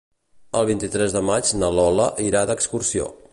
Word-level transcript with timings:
El 0.61 0.63
vint-i-tres 0.69 1.13
de 1.17 1.21
maig 1.27 1.53
na 1.65 1.69
Lola 1.81 2.09
irà 2.31 2.43
d'excursió. 2.53 3.07